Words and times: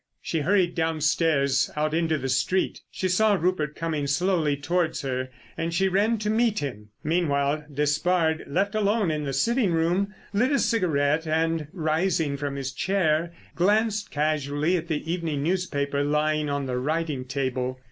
She 0.19 0.39
hurried 0.39 0.73
downstairs 0.73 1.69
out 1.75 1.93
into 1.93 2.17
the 2.17 2.27
street. 2.27 2.81
She 2.89 3.07
saw 3.07 3.35
Rupert 3.35 3.75
coming 3.75 4.07
slowly 4.07 4.57
towards 4.57 5.03
her 5.03 5.29
and 5.55 5.75
she 5.75 5.89
ran 5.89 6.17
to 6.17 6.29
meet 6.31 6.57
him. 6.57 6.89
Meanwhile, 7.03 7.65
Despard 7.71 8.43
left 8.47 8.73
alone 8.73 9.11
in 9.11 9.25
the 9.25 9.31
sitting 9.31 9.73
room, 9.73 10.11
lit 10.33 10.51
a 10.51 10.57
cigarette, 10.57 11.27
and 11.27 11.67
rising 11.71 12.35
from 12.35 12.55
his 12.55 12.71
chair 12.71 13.31
glanced 13.53 14.09
casually 14.09 14.75
at 14.75 14.87
the 14.87 15.07
evening 15.13 15.43
newspaper 15.43 16.03
lying 16.03 16.49
on 16.49 16.65
the 16.65 16.79
writing 16.79 17.23
table. 17.23 17.79